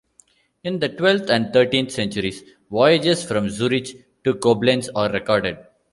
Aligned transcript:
In 0.63 0.79
the 0.79 0.89
twelfth 0.89 1.29
and 1.29 1.53
thirteenth 1.53 1.91
centuries, 1.91 2.43
voyages 2.71 3.23
from 3.23 3.51
Zurich 3.51 4.03
to 4.23 4.33
Koblenz 4.33 4.89
are 4.95 5.11
recorded. 5.11 5.59